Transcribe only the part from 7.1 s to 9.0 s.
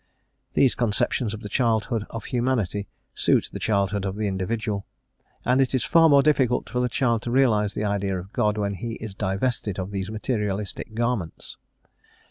to realize the idea of God when he